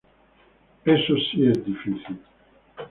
Eso 0.83 1.13
si 1.29 1.45
es 1.45 1.63
difícil. 1.63 2.19